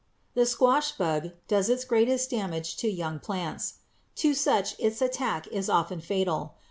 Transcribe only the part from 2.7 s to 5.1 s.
to young plants. To such its